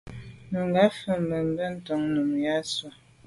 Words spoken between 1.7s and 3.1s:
ntɔ́n Nùmí á sʉ́ á’.